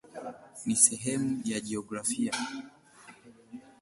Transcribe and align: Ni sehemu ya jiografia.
Ni 0.65 0.75
sehemu 0.75 1.41
ya 1.45 1.59
jiografia. 1.59 2.31